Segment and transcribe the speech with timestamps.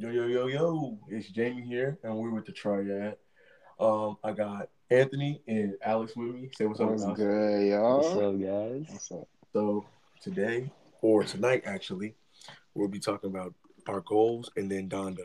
[0.00, 0.96] Yo, yo, yo, yo.
[1.08, 3.16] It's Jamie here, and we're with the Triad.
[3.80, 6.50] Um, I got Anthony and Alex with me.
[6.56, 7.18] Say what's up, What's Alex.
[7.18, 7.96] good, y'all?
[7.96, 8.86] What's up, guys?
[8.92, 9.28] What's up?
[9.52, 9.84] So
[10.22, 10.70] today,
[11.02, 12.14] or tonight actually,
[12.74, 13.52] we'll be talking about
[13.88, 15.24] our goals and then Donda.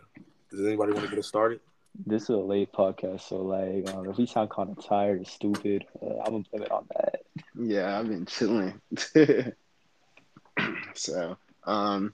[0.49, 1.59] Does anybody want to get us started?
[2.07, 5.25] This is a late podcast, so like, um, if we sound kind of tired or
[5.25, 7.21] stupid, uh, I'm gonna blame it on that.
[7.53, 8.81] Yeah, I've been chilling.
[10.95, 12.11] so, um,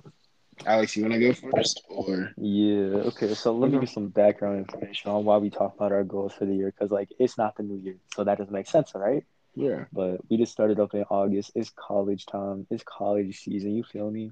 [0.65, 3.07] Alex, you want to go first, or Yeah.
[3.07, 3.33] Okay.
[3.33, 6.45] So let me give some background information on why we talk about our goals for
[6.45, 9.25] the year, because like it's not the new year, so that doesn't make sense, right?
[9.55, 11.51] yeah, But we just started up in August.
[11.55, 12.67] It's college time.
[12.69, 13.75] It's college season.
[13.75, 14.31] You feel me?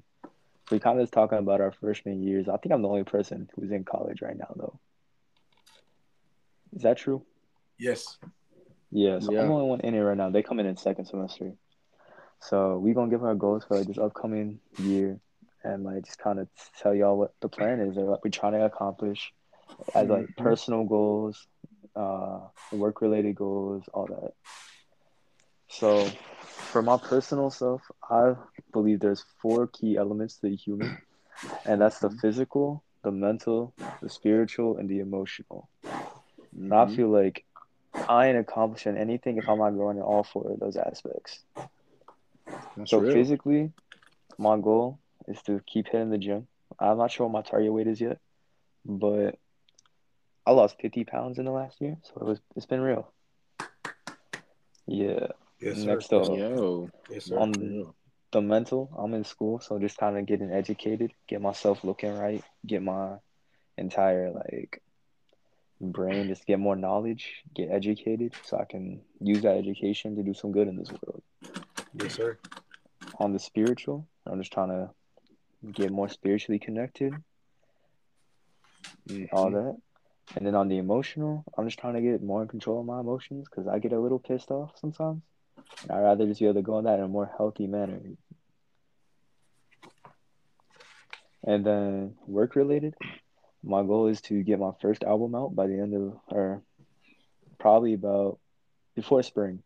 [0.70, 2.48] We kind of just talking about our freshman years.
[2.48, 4.78] I think I'm the only person who's in college right now, though.
[6.76, 7.22] Is that true?
[7.78, 8.18] Yes.
[8.90, 9.40] Yeah, so Yeah.
[9.40, 10.30] I'm the only one in it right now.
[10.30, 11.52] They come in in second semester.
[12.40, 15.20] So we're gonna give our goals for like this upcoming year
[15.64, 16.48] and like just kind of
[16.80, 19.32] tell y'all what the plan is or what we're trying to accomplish
[19.94, 20.36] as like Mhm.
[20.36, 21.46] personal goals,
[21.96, 22.40] uh,
[22.72, 24.32] work related goals, all that.
[25.68, 26.04] So
[26.72, 28.34] for my personal self, I
[28.72, 30.96] believe there's four key elements to the human,
[31.66, 35.68] and that's the physical, the mental, the spiritual, and the emotional.
[36.68, 36.96] And I Mhm.
[36.96, 37.44] feel like
[38.08, 41.44] I ain't accomplishing anything if I'm not growing in all four of those aspects.
[42.76, 43.12] that's So real.
[43.12, 43.72] physically,
[44.38, 46.46] my goal is to keep hitting the gym.
[46.78, 48.18] I'm not sure what my target weight is yet,
[48.84, 49.38] but
[50.46, 53.12] I lost 50 pounds in the last year, so it was it's been real.
[54.86, 55.28] Yeah.
[55.60, 55.98] Yes, sir.
[55.98, 57.38] Up, Yo, Yes, sir.
[57.38, 57.94] on for
[58.30, 62.42] the mental, I'm in school, so just kind of getting educated, get myself looking right,
[62.66, 63.16] get my
[63.76, 64.82] entire like
[65.80, 70.34] brain, just get more knowledge, get educated, so I can use that education to do
[70.34, 71.22] some good in this world.
[71.94, 72.38] Yes, sir.
[73.18, 74.90] On the spiritual, I'm just trying to
[75.72, 77.14] get more spiritually connected,
[79.32, 79.52] all Mhm.
[79.52, 79.76] that.
[80.36, 83.00] And then on the emotional, I'm just trying to get more in control of my
[83.00, 85.22] emotions because I get a little pissed off sometimes.
[85.82, 88.00] And I'd rather just be able to go on that in a more healthy manner.
[91.44, 92.94] And then work related,
[93.62, 96.62] my goal is to get my first album out by the end of, or
[97.58, 98.38] probably about
[98.94, 99.62] before spring.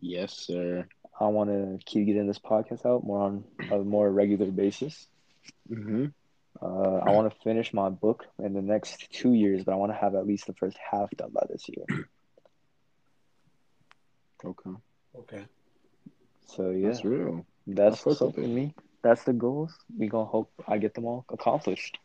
[0.00, 0.88] Yes, sir.
[1.20, 5.06] I want to keep getting this podcast out more on a more regular basis.
[5.68, 6.06] hmm
[6.60, 9.92] Uh, I want to finish my book in the next two years, but I want
[9.92, 11.86] to have at least the first half done by this year.
[14.44, 14.70] Okay,
[15.16, 15.46] Okay.
[16.46, 17.46] So yeah, that's real.
[17.66, 18.74] that's I fuck so with for me.
[19.02, 19.74] That's the goals.
[19.98, 21.98] We gonna hope I get them all accomplished,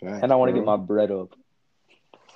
[0.00, 1.34] Facts, and I want to get my bread up.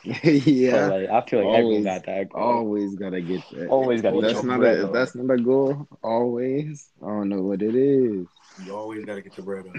[0.23, 2.43] yeah, But like I feel like always, everyone got that goal.
[2.59, 3.69] always gotta get that.
[3.71, 4.93] Always gotta If get that's not bread a, if up.
[4.93, 6.89] that's not a goal, always.
[7.03, 8.27] I don't know what it is.
[8.65, 9.75] You always got to get your bread up.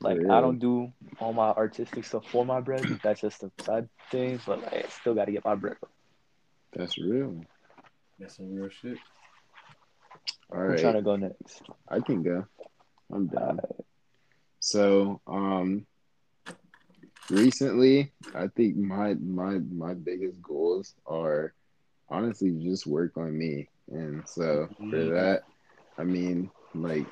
[0.00, 2.86] Like For I don't do all my artistic stuff for my bread.
[3.02, 4.40] That's just a side thing.
[4.46, 5.90] But like, I still got to get my bread up.
[6.72, 7.44] That's real.
[8.18, 8.98] That's some real shit.
[10.52, 10.78] All I'm right.
[10.78, 11.62] trying to go next.
[11.88, 12.46] I can go.
[13.12, 13.56] I'm done.
[13.56, 13.60] down.
[14.60, 15.86] So, um,
[17.30, 21.54] recently, I think my my my biggest goals are
[22.08, 25.10] honestly just work on me, and so for Mhm.
[25.10, 25.44] that,
[25.98, 27.06] I mean, like,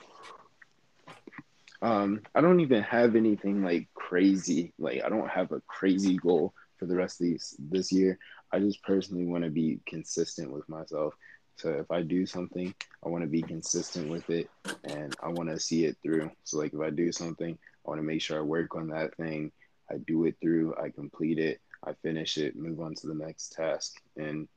[1.82, 4.72] um, I don't even have anything like crazy.
[4.78, 8.18] Like, I don't have a crazy goal for the rest of these this year.
[8.52, 11.14] I just personally want to be consistent with myself.
[11.56, 14.50] So if I do something, I want to be consistent with it
[14.84, 16.30] and I want to see it through.
[16.44, 17.56] So like if I do something,
[17.86, 19.52] I want to make sure I work on that thing,
[19.90, 23.52] I do it through, I complete it, I finish it, move on to the next
[23.52, 23.96] task.
[24.16, 24.48] And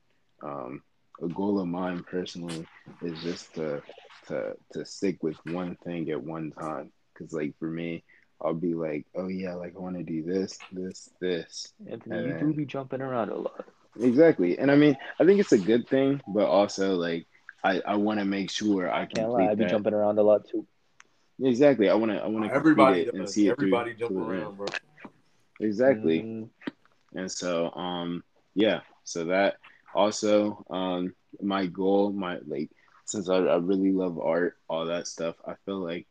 [0.44, 0.84] um,
[1.22, 2.66] a goal of mine personally
[3.02, 3.82] is just to
[4.28, 6.92] to to stick with one thing at one time.
[7.18, 8.04] Cause like for me,
[8.42, 12.28] I'll be like, oh yeah, like I want to do this, this, this, Anthony, and
[12.42, 13.66] you do be jumping around a lot.
[14.00, 14.58] Exactly.
[14.58, 17.28] And I mean, I think it's a good thing, but also like
[17.64, 19.70] I, I want to make sure I Can't lie, I be that.
[19.70, 20.66] jumping around a lot too.
[21.42, 21.90] Exactly.
[21.90, 23.34] I want to I want to complete Everybody it and does.
[23.34, 24.08] see it Everybody through.
[24.10, 24.66] jump to around, bro.
[25.60, 26.22] Exactly.
[26.22, 26.50] Mm,
[27.16, 28.24] And so um
[28.56, 29.58] yeah, so that
[29.94, 32.70] also um my goal, my like
[33.06, 36.08] since I, I really love art, all that stuff, I feel like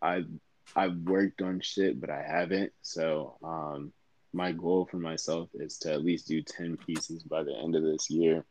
[0.00, 0.28] I've
[0.74, 2.72] I've worked on shit but I haven't.
[2.82, 3.92] So um
[4.32, 7.82] my goal for myself is to at least do 10 pieces by the end of
[7.82, 8.44] this year.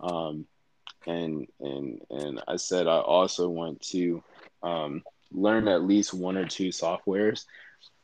[0.00, 0.46] Um
[1.06, 4.22] and and and I said I also want to
[4.62, 5.02] um
[5.32, 7.44] learn at least one or two softwares,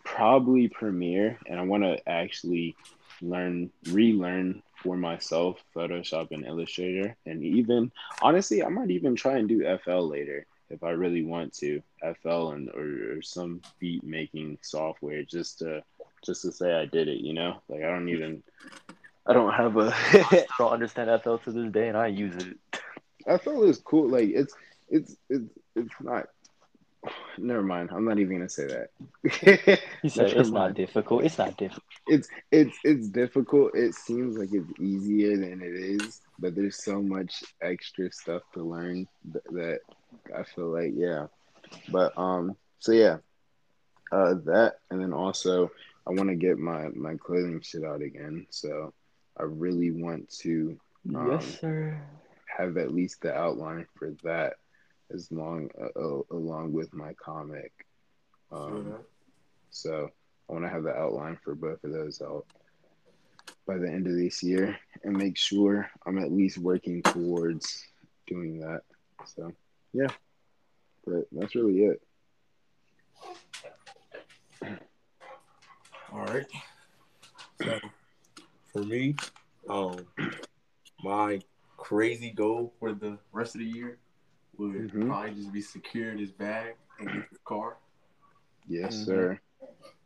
[0.04, 2.76] probably Premiere, and I want to actually
[3.20, 9.48] learn relearn for myself Photoshop and Illustrator, and even honestly, I might even try and
[9.48, 11.82] do FL later if I really want to,
[12.22, 15.84] FL and or, or some beat making software just to
[16.24, 17.20] just to say I did it.
[17.20, 18.42] You know, like I don't even.
[19.26, 19.92] I don't have a.
[19.94, 22.58] I don't understand FL to this day, and I use it.
[23.40, 24.08] FL is cool.
[24.08, 24.54] Like it's
[24.88, 26.26] it's it's it's not.
[27.38, 27.90] Never mind.
[27.92, 29.80] I'm not even gonna say that.
[30.02, 31.24] You said it's not difficult.
[31.24, 31.84] It's not difficult.
[32.06, 33.72] It's it's it's difficult.
[33.74, 38.62] It seems like it's easier than it is, but there's so much extra stuff to
[38.62, 39.80] learn th- that
[40.36, 41.26] I feel like yeah.
[41.90, 43.18] But um, so yeah,
[44.12, 45.70] uh, that and then also
[46.06, 48.46] I want to get my my clothing shit out again.
[48.50, 48.92] So
[49.38, 50.78] I really want to
[51.14, 52.00] Um, yes, sir.
[52.46, 54.54] have at least the outline for that,
[55.12, 57.72] as long uh, uh, along with my comic.
[58.50, 58.94] Um,
[59.70, 60.10] so
[60.48, 62.46] I want to have the outline for both of those out
[63.66, 67.84] by the end of this year and make sure I'm at least working towards
[68.26, 68.82] doing that.
[69.24, 69.52] So
[69.92, 70.08] yeah,
[71.06, 72.02] but that's really it.
[76.12, 76.46] All right.
[77.62, 77.78] So
[78.72, 79.14] for me,
[79.68, 79.96] um,
[81.02, 81.40] my
[81.76, 83.98] crazy goal for the rest of the year
[84.62, 85.06] would Mhm.
[85.08, 87.78] probably just be secure this bag and get the car.
[88.66, 89.04] Yes, Mhm.
[89.04, 89.40] sir.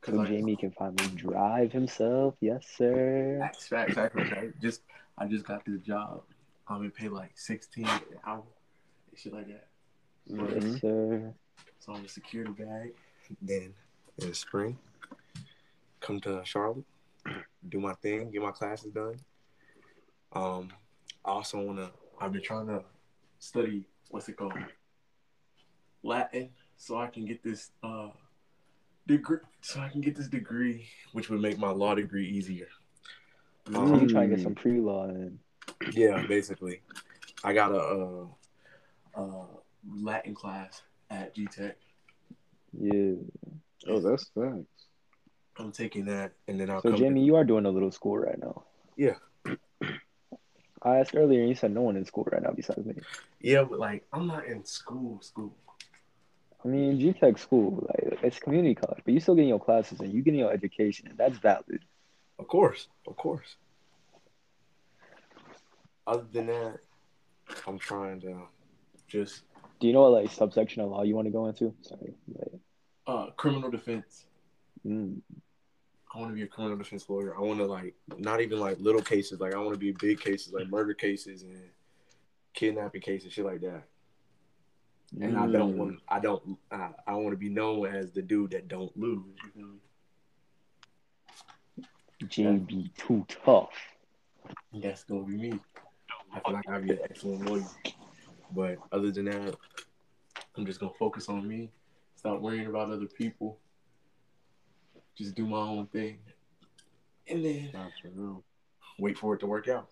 [0.05, 2.37] So like, Jamie can finally drive himself.
[2.41, 3.39] Yes, sir.
[3.41, 4.59] facts, facts, facts, right?
[4.61, 4.83] Just
[5.19, 6.25] I just got this job.
[6.69, 8.45] I'm gonna pay like 16 an hour
[9.11, 9.69] and shit like that.
[10.29, 10.51] Mhm.
[10.55, 11.35] Yes, sir.
[11.79, 12.95] So I'm gonna secure the bag.
[13.43, 13.75] Then
[14.19, 14.79] in the spring,
[16.01, 16.85] come to Charlotte,
[17.69, 19.19] do my thing, get my classes done.
[20.33, 20.73] Um,
[21.25, 21.93] I also wanna.
[22.21, 22.85] I've been trying to
[23.39, 24.55] study what's it called,
[26.03, 28.09] Latin, so I can get this uh
[29.07, 29.39] degree.
[29.61, 32.69] So I can get this degree, which would make my law degree easier.
[33.73, 35.39] So Um, you trying to get some pre-law in?
[35.93, 36.83] Yeah, basically,
[37.43, 38.27] I got a, uh
[39.21, 39.47] uh
[39.89, 41.77] Latin class at G Tech.
[42.79, 43.15] Yeah.
[43.89, 44.87] Oh, that's facts.
[45.59, 46.99] I'm taking that, and then I'll So come.
[46.99, 48.65] Jamie, you are doing a little school right now.
[48.97, 49.15] Yeah.
[50.87, 52.95] I asked earlier, and you said no one in school right now besides me.
[53.41, 55.21] Yeah, but like I'm not in school.
[55.21, 55.53] School.
[56.65, 60.01] I mean, G Tech school, like it's community college, but you still getting your classes
[60.01, 61.81] and you getting your education, and that's valid.
[62.39, 63.57] Of course, of course.
[66.07, 66.79] Other than that,
[67.67, 68.43] I'm trying to
[69.09, 69.43] just
[69.81, 71.75] Do you know what like subsection of law you want to go into?
[71.83, 72.15] Sorry.
[72.33, 72.61] Like,
[73.07, 74.27] uh criminal defense.
[74.87, 75.21] mm,
[76.17, 77.37] I want to be a criminal defense lawyer.
[77.37, 79.39] I want to like not even like little cases.
[79.39, 81.61] Like I want to be big cases, like murder cases and
[82.55, 83.83] kidnapping cases, shit like that.
[85.21, 85.77] And I don't Mm.
[85.77, 86.01] want.
[86.09, 86.57] I don't.
[86.71, 89.25] I, I want to be known as the dude that don't lose.
[89.55, 89.79] You
[92.27, 92.57] feel?
[92.57, 93.75] JB too tough.
[94.73, 95.61] That's gonna be me.
[96.33, 97.65] I feel like I'd be an excellent lawyer.
[98.55, 99.55] But other than that,
[100.57, 101.71] I'm just gonna focus on me.
[102.17, 103.59] Stop worrying about other people.
[105.17, 106.19] Just do my own thing,
[107.29, 108.45] and then That's real.
[108.99, 109.89] wait for it to work out.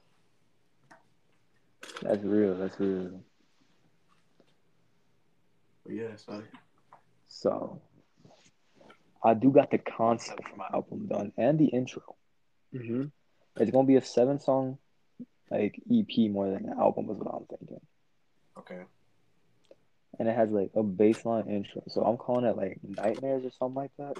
[2.03, 2.55] That's real.
[2.57, 3.21] That's real.
[5.85, 6.45] But yeah, that's like
[7.29, 7.81] So,
[9.23, 12.03] I do got the concept for my album done and the intro.
[12.75, 13.05] Mm-hmm.
[13.61, 14.79] It's gonna be a seven song,
[15.51, 17.81] like EP more than an album is what I'm thinking.
[18.59, 18.83] okay.
[20.19, 23.75] And it has like a baseline intro, so I'm calling it like nightmares or something
[23.75, 24.17] like that.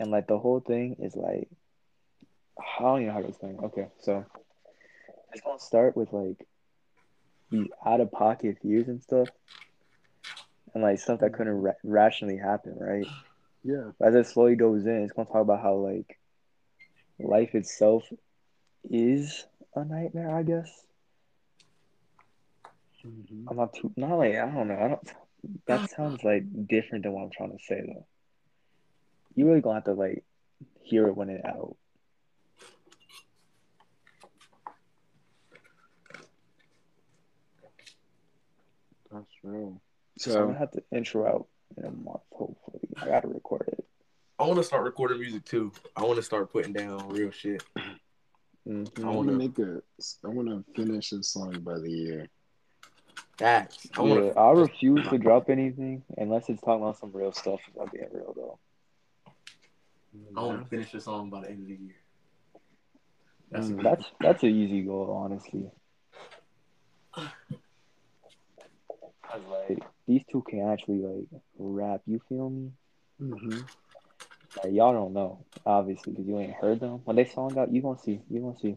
[0.00, 1.48] And like the whole thing is like,
[2.58, 3.54] I don't even know how to explain.
[3.56, 3.64] it.
[3.66, 4.26] Okay, so
[5.32, 6.46] it's gonna start with like
[7.50, 9.28] these out of pocket fears and stuff,
[10.74, 13.06] and like stuff that couldn't ra- rationally happen, right?
[13.64, 13.92] Yeah.
[14.02, 16.18] as it slowly goes in, it's gonna talk about how like
[17.20, 18.04] life itself
[18.90, 19.46] is
[19.76, 20.34] a nightmare.
[20.34, 20.86] I guess
[23.06, 23.48] Mm-hmm.
[23.48, 24.74] I'm not too not like I don't know.
[24.78, 25.14] I don't.
[25.66, 28.06] That sounds like different than what I'm trying to say though.
[29.40, 30.22] You really gonna have to like
[30.82, 31.74] hear it when it out.
[39.10, 39.80] That's real.
[40.18, 42.20] So I'm gonna have to intro out in a month.
[42.32, 43.84] Hopefully, I gotta record it.
[44.38, 45.72] I want to start recording music too.
[45.96, 47.62] I want to start putting down real shit.
[48.66, 48.98] Mhm.
[48.98, 49.82] I I want wanna- make a.
[50.24, 52.28] I want to finish a song by the year.
[53.38, 53.86] Facts.
[53.96, 54.38] I want Yeah, to.
[54.38, 57.60] I refuse to drop anything unless it's talking about some real stuff.
[57.68, 58.58] If I'm being real though.
[60.36, 61.96] I want to finish the song by the end of the year.
[63.50, 63.76] That's Mm.
[63.76, 65.70] good- That's that's an easy goal, honestly.
[69.22, 71.26] Cause like these two can actually like
[71.58, 72.00] rap.
[72.06, 72.72] You feel me?
[73.22, 73.58] Mm-hmm.
[74.62, 77.00] Like y'all don't know, obviously, because you ain't heard them.
[77.04, 78.20] When they song out, you gonna see.
[78.28, 78.76] You gonna see.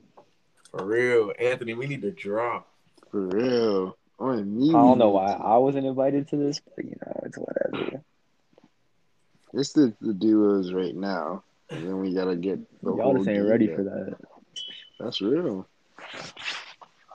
[0.69, 1.73] for real, Anthony.
[1.73, 2.67] We need to drop.
[3.09, 3.97] For real.
[4.19, 8.03] I don't know why I wasn't invited to this, but you know, it's whatever.
[9.53, 11.43] It's the, the duos right now.
[11.69, 13.75] And then we gotta get the Y'all whole just ain't ready back.
[13.77, 14.17] for that.
[14.99, 15.67] That's real.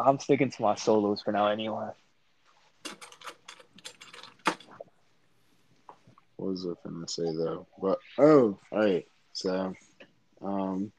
[0.00, 1.90] I'm sticking to my solos for now anyway.
[6.36, 7.66] What was I finna say though?
[7.80, 9.06] But oh, all right.
[9.32, 9.74] So,
[10.40, 10.92] um,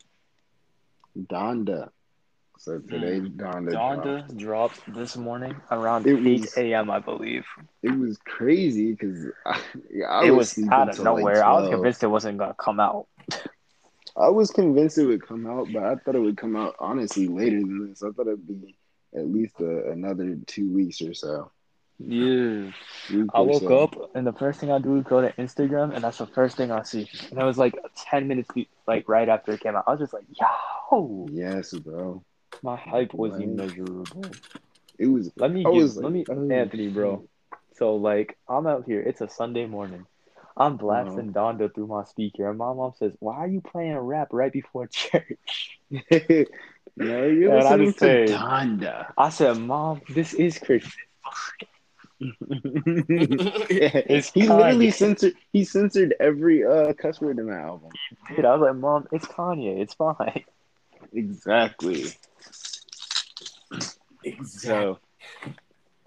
[1.17, 1.89] Donda.
[2.59, 2.87] So hmm.
[2.89, 3.71] today, Donda.
[3.71, 4.05] dropped.
[4.05, 6.25] Donda dropped this morning around It
[6.57, 6.91] 8 a.m.
[6.91, 7.45] I believe.
[7.81, 11.35] It was crazy because I, yeah, I it was was out of nowhere.
[11.35, 13.07] Like I was convinced it wasn't gonna come out.
[14.17, 17.27] I was convinced it would come out, but I thought it would come out honestly
[17.27, 18.03] later than this.
[18.03, 18.75] I thought it'd be
[19.15, 21.51] at least a, another two weeks or so.
[21.97, 22.71] Yeah.
[23.33, 23.79] I woke so.
[23.79, 26.57] up and the first thing I do is go to Instagram and that's the first
[26.57, 27.09] thing I see.
[27.29, 27.75] And it was like
[28.09, 28.49] 10 minutes
[28.87, 29.83] like right after it came out.
[29.87, 32.23] I was just like, yo, Yes, bro.
[32.63, 33.43] My hype was Right.
[33.43, 34.05] immeasurable.
[34.97, 35.31] It was.
[35.37, 37.27] Let me give, was let me oh, Anthony, bro.
[37.75, 39.01] So like I'm out here.
[39.01, 40.05] It's a Sunday morning.
[40.57, 41.53] I'm blasting Uh-huh.
[41.53, 44.87] Donda through my speaker, and my mom says, "Why are you playing rap right before
[44.91, 49.05] church?" no, you're And I listening just to say- Donda.
[49.17, 50.91] I said, "Mom, this is Christian."
[52.49, 54.57] it's he Kanye.
[54.57, 55.33] literally censored.
[55.53, 57.91] He censored every uh cuss word in the album.
[58.35, 59.79] Dude, I was like, "Mom, it's Kanye.
[59.79, 60.43] It's fine."
[61.13, 62.05] Exactly.
[64.45, 64.99] So,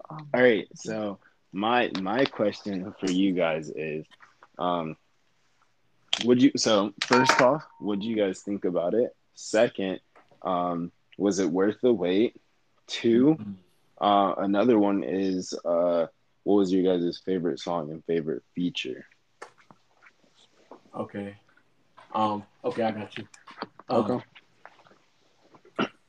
[0.09, 0.67] Um, all right.
[0.75, 1.19] So
[1.51, 4.05] my my question for you guys is,
[4.59, 4.95] um,
[6.25, 6.51] would you?
[6.57, 9.15] So first off, what do you guys think about it?
[9.35, 9.99] Second,
[10.41, 12.35] um, was it worth the wait?
[12.87, 13.37] Two,
[13.99, 16.07] uh, another one is, uh,
[16.43, 19.05] what was your guys' favorite song and favorite feature?
[20.95, 21.37] Okay.
[22.13, 22.43] Um.
[22.63, 23.27] Okay, I got you.
[23.89, 24.21] Um,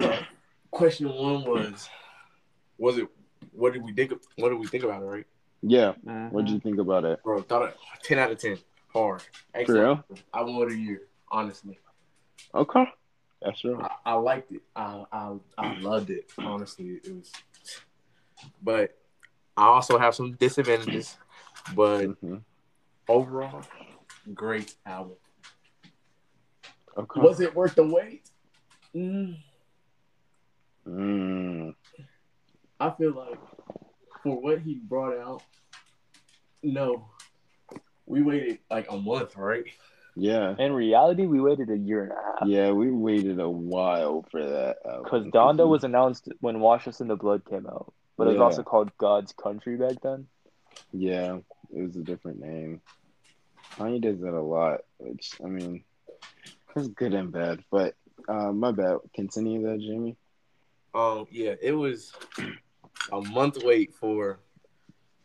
[0.70, 1.88] Question one was,
[2.78, 3.08] was it?
[3.52, 4.12] What did we think?
[4.12, 5.06] Of, what did we think about it?
[5.06, 5.26] Right,
[5.62, 5.92] Yeah.
[6.04, 6.30] mhm.
[6.32, 7.22] What did you think about it?
[7.22, 7.42] bro.
[7.42, 8.58] Thought it ten out of ten.
[8.92, 9.22] Hard.
[9.66, 10.04] For real?
[10.32, 11.02] I won a year.
[11.30, 11.78] Honestly,
[12.54, 12.84] Okay.
[13.42, 13.80] That's real.
[13.82, 14.62] I, I liked it.
[14.76, 16.30] I, I I loved it.
[16.38, 17.32] Honestly, it was.
[18.62, 18.96] But
[19.56, 21.16] I also have some disadvantages.
[21.74, 22.42] But Mhm.
[23.08, 23.62] overall,
[24.32, 25.16] great album.
[26.96, 27.20] Okay.
[27.20, 28.30] Was it worth the wait?
[28.94, 29.36] Mm,
[30.86, 31.74] Mm.
[32.84, 33.38] I feel like
[34.22, 35.42] for what he brought out,
[36.62, 37.08] no.
[38.06, 39.64] We waited like a month, right?
[40.16, 40.54] Yeah.
[40.58, 44.44] In reality, we waited a year and a half Yeah, we waited a while for
[44.44, 44.76] that.
[45.02, 48.36] because Donda was announced when "Wash Us in the Blood" came out, but it was
[48.36, 48.44] Yeah.
[48.44, 50.26] also called God's Country back then.
[50.92, 51.38] Yeah,
[51.74, 52.82] it was a different name.
[53.76, 55.84] Kanye does that a lot, which I mean,
[56.76, 57.64] it's good and bad.
[57.70, 57.94] But
[58.28, 58.98] uh, my bad.
[59.14, 60.16] Continue that, Jimmy.
[60.94, 62.12] Um, yeah, it was
[63.12, 64.40] a month wait for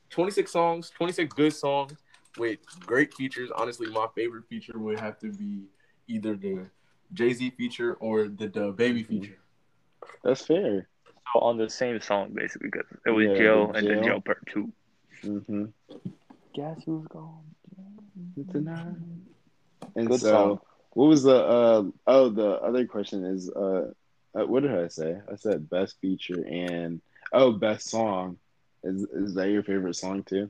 [0.09, 1.93] 26 songs, 26 good songs
[2.37, 3.49] with great features.
[3.55, 5.63] Honestly, my favorite feature would have to be
[6.07, 6.69] either the
[7.13, 9.37] Jay Z feature or the, the Baby feature.
[10.23, 10.87] That's fair.
[11.33, 14.03] So on the same song, basically, because it was Yeah, Jail the and then Jail.
[14.03, 14.71] Jail Part Two.
[15.23, 15.65] Mm-hmm.
[16.55, 17.43] Guess who's gone?
[18.51, 18.95] Tonight.
[19.95, 20.59] And Good so, song.
[20.93, 21.35] what was the?
[21.35, 23.91] Uh, oh, the other question is, uh,
[24.35, 25.15] uh, what did I say?
[25.31, 27.01] I said best feature and
[27.33, 28.37] oh, best song.
[28.83, 30.49] Is is that your favorite song too?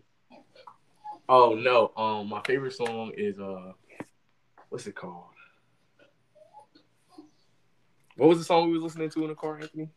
[1.27, 3.71] Oh no, um, my favorite song is uh,
[4.69, 5.25] what's it called?
[8.15, 9.89] What was the song we was listening to in the car, Anthony?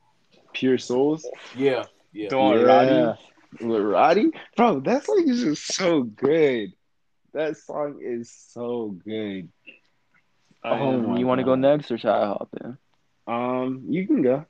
[0.52, 1.26] Pure Souls.
[1.56, 2.28] Yeah, yeah.
[2.28, 3.20] The one with Roddy?
[3.60, 4.30] With Roddy?
[4.56, 6.72] Bro, that song is just so good.
[7.34, 9.48] That song is so good.
[10.64, 12.78] Oh my you want to go next, or should I hop in?
[13.26, 14.46] Um, you can go.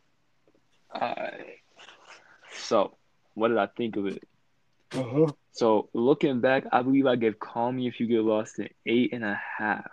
[0.94, 1.61] Alright.
[2.72, 2.96] So,
[3.34, 4.24] what did I think of it?
[4.94, 5.26] Uh-huh.
[5.50, 9.12] So, looking back, I believe I gave Call Me If You Get Lost an eight
[9.12, 9.90] and a half.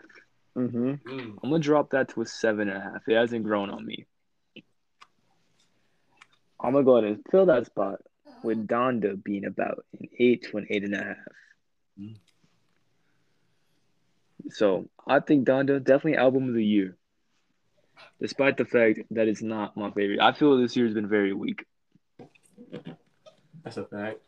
[0.58, 0.92] Mm-hmm.
[0.92, 1.38] Mm.
[1.44, 3.02] I'm gonna drop that to a seven and a half.
[3.06, 4.06] It hasn't grown on me.
[6.58, 8.00] I'm gonna go ahead and fill that spot
[8.44, 11.18] with Donda being about an eight to an eight and a half.
[12.00, 12.16] Mm.
[14.52, 16.96] So I think Donda definitely album of the year,
[18.22, 20.22] despite the fact that it's not my favorite.
[20.22, 21.66] I feel this year has been very weak.
[23.64, 24.20] That's a fact.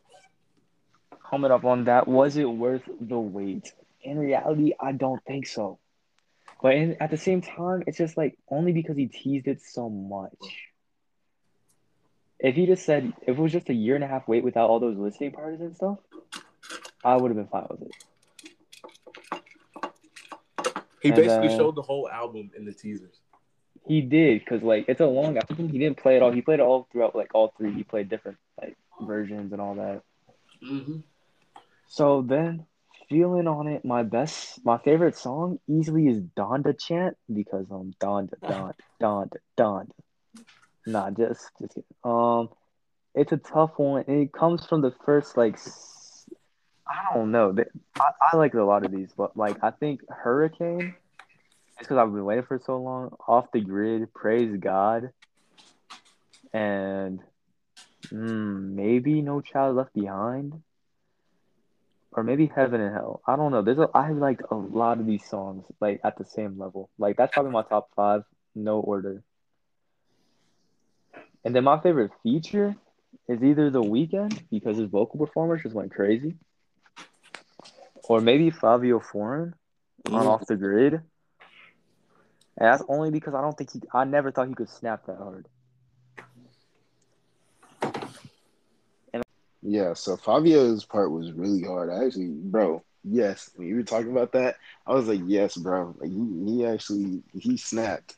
[1.30, 3.74] Coming up on that, was it worth the wait?
[4.02, 5.80] In reality, I don't think so.
[6.62, 9.90] But in, at the same time, it's just like only because he teased it so
[9.90, 10.34] much.
[12.40, 14.70] If he just said, if it was just a year and a half wait without
[14.70, 16.00] all those listening parties and stuff,
[17.04, 17.92] I would have been fine with it.
[21.02, 23.21] He And, basically uh, showed the whole album in the teasers.
[23.88, 25.70] He did, because like it's a long album.
[25.70, 26.32] He didn't play it all.
[26.32, 27.74] He played it all throughout like all three.
[27.74, 30.02] He played different like versions and all that.
[30.64, 30.98] Mm-hmm.
[31.88, 32.66] So then,
[33.10, 38.34] feeling on it, my best, my favorite song easily is Donda Chant because um Donda
[38.44, 39.92] Donda Donda Donda.
[40.86, 41.84] Nah, just just kidding.
[42.04, 42.50] Um,
[43.14, 44.06] it's a tough one.
[44.08, 45.60] And it comes from the first like
[46.88, 47.56] I don't know.
[48.00, 50.96] I, I like a lot of these, but like I think Hurricane.
[51.82, 53.16] Because I've been waiting for so long.
[53.28, 55.10] Off the grid, praise God,
[56.54, 57.20] and
[58.08, 60.62] mm, maybe No Child Left Behind,
[62.12, 63.22] or maybe Heaven and Hell.
[63.26, 63.64] I don't know.
[63.64, 66.90] There's a I like a lot of these songs like at the same level.
[67.00, 68.24] Like that's probably my top five,
[68.54, 69.24] no order.
[71.44, 72.76] And then my favorite feature
[73.28, 76.36] is either The Weeknd because his vocal performance just went crazy,
[78.04, 79.56] or maybe Fivio Foreign
[80.12, 81.02] on Off the Grid.
[82.58, 83.82] And that's only because I don't think he.
[83.94, 85.48] I never thought he could snap that hard.
[89.62, 91.90] Yeah, so Fivio's part was really hard.
[91.90, 94.56] I actually, bro, yes, when you were talking about that,
[94.86, 95.96] I was like, yes, bro.
[96.00, 98.18] Like he, he actually he snapped.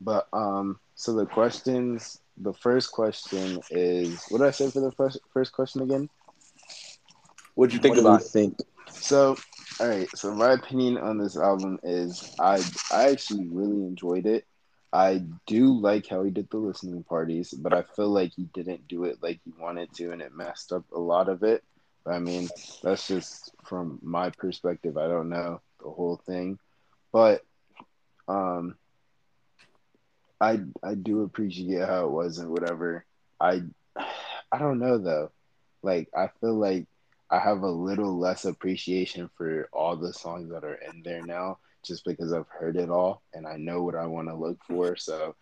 [0.00, 4.92] But um, so the questions, the first question is, what did I say for the
[4.92, 6.08] first first question again?
[7.54, 8.58] What'd you think What do about you think?
[8.88, 9.36] So,
[9.80, 10.08] all right.
[10.16, 14.46] So my opinion on this album is I I actually really enjoyed it.
[14.92, 18.86] I do like how he did the listening parties, but I feel like he didn't
[18.86, 21.64] do it like he wanted to, and it messed up a lot of it.
[22.04, 22.48] But I mean,
[22.82, 24.96] that's just from my perspective.
[24.96, 26.58] I don't know the whole thing,
[27.12, 27.42] but
[28.28, 28.76] um,
[30.40, 33.04] I I do appreciate how it was and whatever.
[33.40, 33.62] I
[34.52, 35.32] I don't know though.
[35.82, 36.86] Like I feel like
[37.30, 41.58] I have a little less appreciation for all the songs that are in there now
[41.84, 44.96] just because I've heard it all and I know what I want to look for.
[44.96, 45.34] So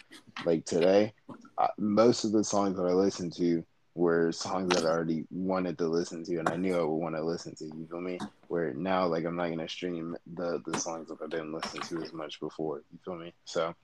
[0.45, 1.13] like today,
[1.59, 5.79] I, most of the songs that I listened to were songs that I already wanted
[5.79, 8.19] to listen to and I knew I would want to listen to, you feel me?
[8.49, 11.81] Where now like I'm not going to stream the the songs that I didn't listen
[11.81, 13.33] to as much before, you feel me?
[13.45, 13.75] So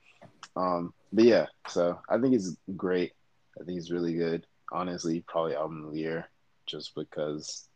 [0.55, 3.13] um, but yeah, so I think it's great.
[3.59, 4.45] I think it's really good.
[4.71, 6.29] Honestly, probably album of the year,
[6.65, 7.68] just because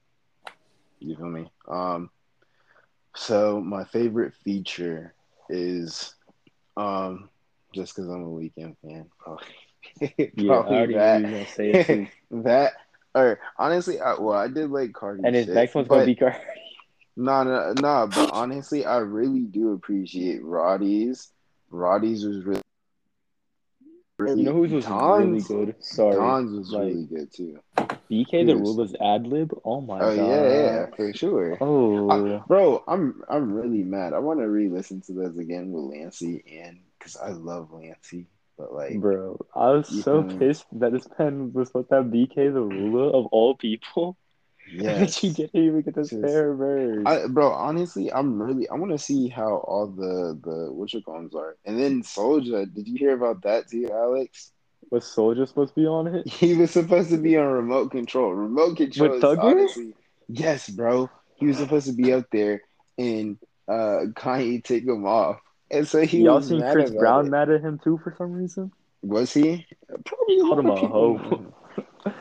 [1.04, 1.50] you feel me.
[1.68, 2.10] Um,
[3.16, 5.14] so my favorite feature
[5.50, 6.14] is,
[6.78, 7.30] um,
[7.74, 9.46] just because I'm a Weeknd fan, probably.
[10.00, 11.22] Yeah, I probably already that.
[11.22, 12.08] knew you were gonna say it too.
[12.44, 12.74] that
[13.16, 15.22] or honestly, I, well, I did like Carti.
[15.24, 16.40] And his shit, next one's gonna be Carti.
[17.16, 18.08] no, no, no.
[18.14, 21.30] But honestly, I really do appreciate Roddy's.
[21.70, 22.62] Roddy's was really,
[24.18, 24.40] really.
[24.40, 25.76] You know whose was really good?
[25.80, 27.60] Sorry, Don's was like- really good too.
[28.10, 28.58] BK the Whose?
[28.58, 29.54] Ruler's ad lib.
[29.64, 30.18] Oh my Oh god.
[30.30, 31.58] yeah, yeah, for sure.
[31.62, 34.14] Oh, I- bro, I'm I'm really mad.
[34.14, 38.74] I want to re-listen to those again with Lancey, and because I love Lancey, but
[38.74, 40.38] like, bro, I was so me?
[40.40, 44.18] pissed that this pen was supposed to have BK the Ruler of all people.
[44.66, 47.06] Yeah, she didn't even get this fair verse.
[47.06, 51.02] I, bro, honestly, I'm really I want to see how all the the what your
[51.02, 52.66] clones are, and then Soldier.
[52.66, 54.52] Did you hear about that too, Alex?
[54.94, 56.28] Was Soldier supposed to be on it?
[56.28, 58.32] He was supposed to be on remote control.
[58.32, 59.40] Remote control With is Thugger?
[59.40, 59.94] honestly
[60.28, 61.10] yes, bro.
[61.34, 62.62] He was supposed to be up there,
[63.00, 65.40] and uh Kanye take him off,
[65.72, 67.30] and so he Y'all was seen mad Chris Brown it.
[67.32, 68.72] mad at him too for some reason?
[69.02, 69.66] Was he?
[70.06, 71.54] Probably a lot of people.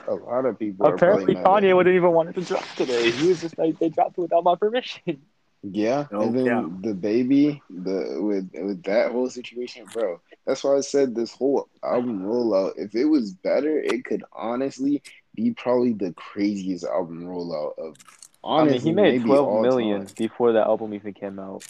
[0.09, 0.87] A lot of people.
[0.87, 3.11] Apparently, Kanye wouldn't even want it to drop today.
[3.11, 5.21] He was just like, they dropped it without my permission.
[5.63, 6.83] Yeah, No and then doubt.
[6.83, 10.21] the baby, the with with that whole situation, bro.
[10.45, 12.73] That's why I said this whole album rollout.
[12.77, 15.03] If it was better, it could honestly
[15.37, 17.97] be probably the craziest album rollout of.
[18.45, 20.15] Honestly, I mean, he made maybe twelve all million time.
[20.19, 21.63] before that album even came out.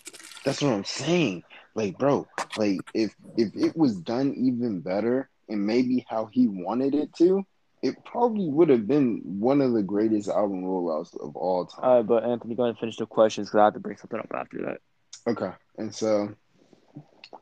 [0.42, 1.44] That's what I'm saying.
[1.74, 2.26] Like, bro,
[2.56, 7.44] like if if it was done even better and maybe how he wanted it to,
[7.82, 11.84] it probably would have been one of the greatest album rollouts of all time.
[11.84, 13.96] All right, but Anthony, go ahead and finish the questions because I have to bring
[13.96, 14.80] something up after that.
[15.26, 15.50] Okay.
[15.78, 16.34] And so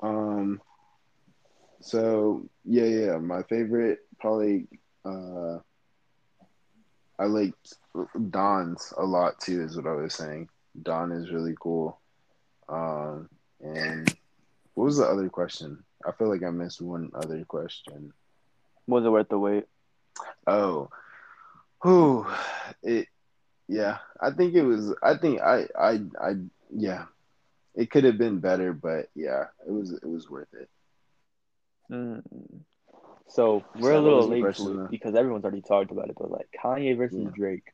[0.03, 0.61] um
[1.81, 4.67] so yeah, yeah, my favorite probably
[5.05, 5.59] uh
[7.19, 7.75] I liked
[8.31, 10.49] Don's a lot too is what I was saying.
[10.83, 12.01] Don is really cool.
[12.67, 13.29] Um
[13.61, 14.15] and
[14.73, 15.85] what was the other question?
[16.07, 18.15] I feel like I missed one other question.
[18.87, 19.65] Was it worth the wait?
[20.47, 20.89] Oh.
[21.83, 22.27] Whew.
[22.83, 23.09] It
[23.69, 26.33] yeah, I think it was I think I I I
[26.75, 27.05] yeah.
[27.75, 30.69] It could have been better, but yeah, it was it was worth it.
[31.91, 32.23] Mm.
[33.29, 36.17] So we're So a little late to it because everyone's already talked about it.
[36.19, 37.31] But like Kanye versus Yeah.
[37.33, 37.73] Drake,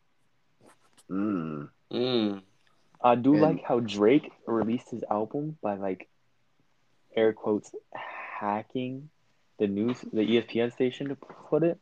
[1.10, 1.70] Mm.
[1.90, 2.42] Mm.
[3.00, 6.08] I do And- like how Drake released his album by like
[7.14, 9.08] air quotes hacking
[9.58, 11.78] the news, the ESPN station to put it.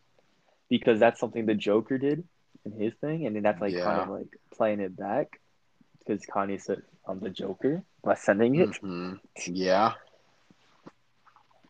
[0.68, 2.24] Because that's something the Joker did
[2.64, 5.40] in his thing, and then that's like kind of like playing it back
[5.98, 8.70] because Kanye said I'm the Joker by sending it.
[8.83, 9.20] Mhm.
[9.46, 9.94] Yeah,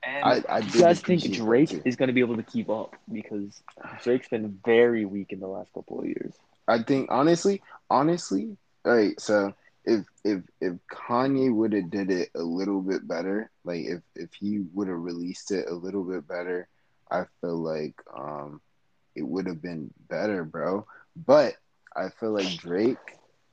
[0.02, 2.68] And I I do you guys think Drake is going to be able to keep
[2.70, 3.62] up because
[4.02, 6.34] Drake's been very weak in the last couple of years.
[6.68, 9.18] I think honestly, honestly, all right.
[9.20, 9.52] So
[9.84, 14.32] if if if Kanye would have did it a little bit better, like if if
[14.34, 16.68] he would have released it a little bit better,
[17.10, 18.60] I feel like um
[19.14, 20.86] it would have been better, bro.
[21.16, 21.54] But
[21.94, 22.96] I feel like Drake.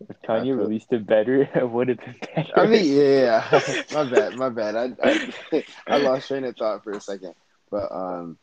[0.10, 2.60] If Kanye feel- released it better, it would have been better.
[2.60, 3.62] I mean, yeah, yeah.
[3.94, 4.76] my bad, my bad.
[4.76, 7.34] I, I I lost train of thought for a second,
[7.70, 8.38] but um,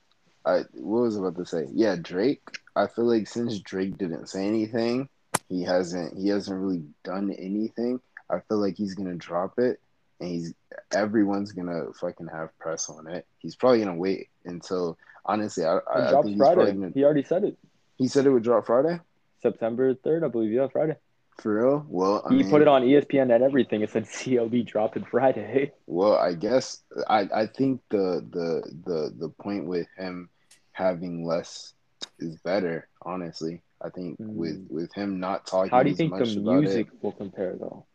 [0.44, 1.66] I what was I about to say?
[1.72, 2.42] Yeah, Drake.
[2.76, 5.08] I feel like since Drake didn't say anything,
[5.48, 8.00] he hasn't he hasn't really done anything.
[8.30, 9.80] I feel like he's gonna drop it,
[10.20, 10.54] and he's
[10.92, 13.26] everyone's gonna fucking have press on it.
[13.38, 16.72] He's probably gonna wait until honestly, I, it I, I think Friday.
[16.72, 16.90] gonna.
[16.94, 17.56] He already said it.
[17.96, 19.00] He said it would drop Friday
[19.42, 20.52] September 3rd, I believe.
[20.52, 20.96] Yeah, Friday.
[21.40, 21.84] for real.
[21.88, 23.82] Well, I he mean, put it on ESPN and everything.
[23.82, 25.72] It said CLB dropping Friday.
[25.86, 30.30] Well, I guess I, I think the the the the point with him
[30.72, 31.74] having less
[32.18, 32.88] is better.
[33.02, 34.34] Honestly, I think Mm.
[34.34, 37.86] with with him not talking How do you think the music will compare though?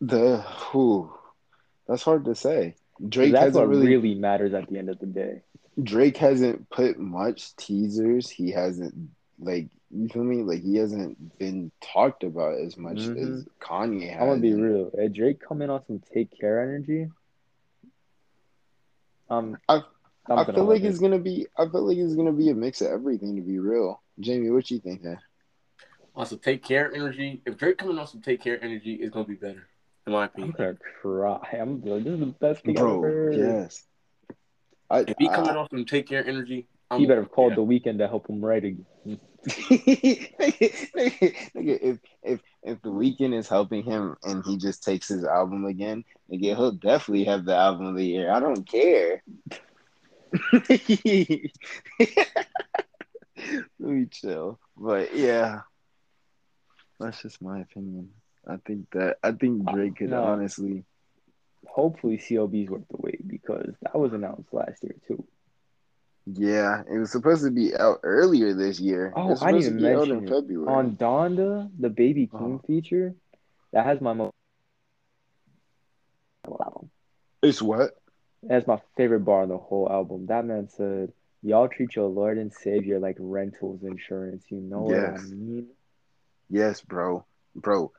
[0.00, 0.38] the
[0.70, 1.12] whew,
[1.86, 2.76] that's hard to say.
[3.08, 5.42] Drake That's what really, really matters at the end of the day.
[5.82, 8.28] Drake hasn't put much teasers.
[8.28, 8.94] He hasn't
[9.38, 10.42] like you feel me.
[10.42, 13.16] Like he hasn't been talked about as much Mhm.
[13.38, 14.20] as Kanye has.
[14.22, 14.90] I'm gonna be real.
[14.94, 17.08] If Drake come in on some take care energy,
[19.30, 19.84] um, I-
[20.30, 21.46] I'm I feel like love it's gonna be.
[21.56, 23.36] I feel like it's gonna be a mix of everything.
[23.36, 25.02] To be real, Jamie, what you think?
[25.02, 25.18] Then?
[26.14, 27.40] On some take care energy.
[27.46, 29.68] If Drake coming on some take care energy, it's gonna be better,
[30.06, 30.54] in my I'm opinion.
[30.58, 31.48] gonna cry.
[31.58, 33.36] I'm like, this is the best thing I've Bro, heard.
[33.36, 33.86] yes.
[34.90, 37.52] I, If he coming I, off and take care energy, I'm, He better have called
[37.52, 37.56] yeah.
[37.56, 38.86] the Weeknd to help him write again.
[39.06, 39.18] nigga,
[41.54, 45.66] nigga, if if if the Weeknd is helping him and he just takes his album
[45.66, 48.32] again, nigga, he'll definitely have the album of the year.
[48.32, 49.22] I don't care.
[53.78, 54.58] Let me chill.
[54.76, 55.60] But yeah,
[56.98, 58.10] that's just my opinion.
[58.46, 60.24] I think that I think Drake could No.
[60.24, 60.84] honestly.
[61.68, 65.24] Hopefully, CLB's worth the wait because that was announced last year too.
[66.26, 69.12] Yeah, it was supposed to be out earlier this year.
[69.16, 70.28] Oh, it was I didn't to mention.
[70.28, 70.68] February.
[70.74, 72.66] On Donda, the Baby Keem Uh-huh.
[72.66, 73.14] feature,
[73.72, 74.32] that has my most
[76.60, 76.90] album.
[77.42, 77.90] it's what?
[78.42, 80.26] That's my favorite bar on the whole album.
[80.26, 85.20] That man said, "Y'all treat your Lord and Savior like rentals insurance." You know what
[85.20, 85.66] I mean?
[86.50, 87.92] Yes, bro, bro,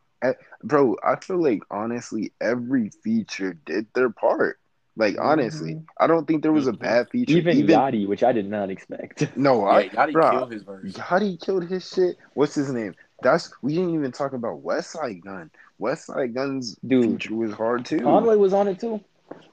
[0.64, 0.96] bro.
[1.04, 4.60] I feel like honestly, every feature did their part.
[4.96, 5.86] Like honestly, Mhm.
[6.00, 6.80] I don't think there was a Mhm.
[6.80, 7.38] bad feature.
[7.38, 9.30] Even, Yachty, which I did not expect.
[9.38, 10.94] no, Yeah, I Yachty bro, killed his verse.
[10.94, 12.18] Yachty killed his shit.
[12.34, 12.96] What's his name?
[13.22, 15.52] That's we didn't even talk about Westside Gunn.
[15.78, 18.00] West Side Gun's Dude, feature was hard too.
[18.00, 19.00] Conway was on it too.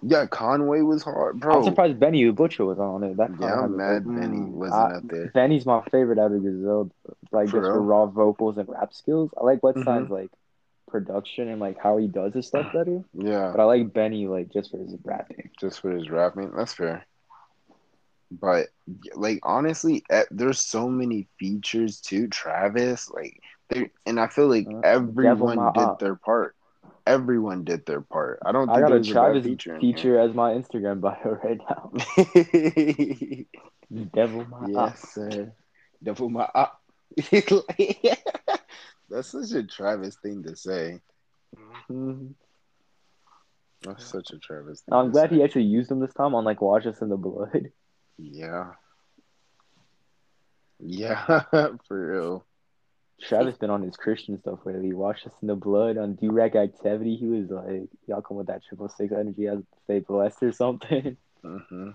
[0.02, 1.58] Yeah, Conway was hard, bro.
[1.58, 3.16] I'm surprised Benny the Butcher was on it.
[3.18, 5.30] That Yeah, I'm mad like, Benny wasn't I- up there.
[5.34, 6.90] Benny's my favorite out of Griselda,
[7.30, 9.30] like For just for raw vocals and rap skills.
[9.40, 10.08] I like West Mhm.
[10.10, 10.30] Like
[10.86, 13.02] production and like how he does his stuff better.
[13.14, 13.52] Yeah.
[13.52, 15.50] But I like Benny like just for his rapping.
[15.60, 16.52] just for his rapping.
[16.56, 17.06] That's fair.
[18.30, 18.66] But
[19.14, 22.28] like honestly, eh, there's so many features too.
[22.28, 25.98] Travis, like, there, and I feel like Uh, everyone did Op.
[25.98, 26.54] their part.
[27.06, 28.40] Everyone did their part.
[28.44, 29.78] I don't I think got a Travis a feature.
[29.80, 31.90] feature, as my Instagram bio right now.
[34.14, 34.98] Devil my yes, Op.
[34.98, 35.52] sir.
[36.02, 36.80] Devil my up.
[39.08, 41.00] That's such a Travis thing to say.
[41.56, 42.34] Mhm.
[43.82, 44.94] That's such a Travis thing.
[44.94, 45.36] I'm glad say.
[45.36, 47.72] he actually used them this time on like Wash Us in the Blood.
[48.18, 48.72] Yeah.
[50.78, 52.46] Yeah, for real.
[53.20, 54.94] Travis been on his Christian stuff lately.
[54.94, 57.16] Wash Us in the Blood on Durag Activity.
[57.16, 61.16] He was like, y'all come with that triple six energy as stay blessed or something.
[61.44, 61.90] Mm-hmm.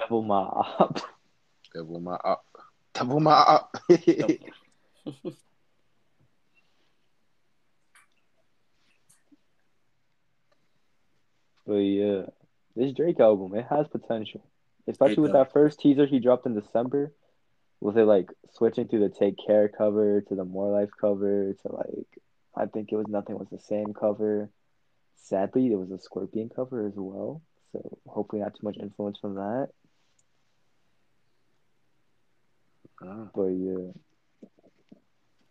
[0.00, 0.98] Devil my up.
[1.74, 2.44] Devil my up.
[2.94, 3.76] Devil my up.
[11.66, 12.22] But yeah,
[12.74, 14.42] this Drake album, it has potential.
[14.86, 17.12] Especially with that first teaser he dropped in December.
[17.80, 21.72] With it like switching to the Take Care cover to the More Life cover to
[21.72, 22.22] like
[22.56, 24.48] I think it was Nothing Was the Same cover.
[25.16, 27.42] Sadly, there was a Scorpion cover as well.
[27.72, 29.68] So hopefully not too much influence from that.
[33.02, 33.28] Oh.
[33.34, 33.92] But yeah.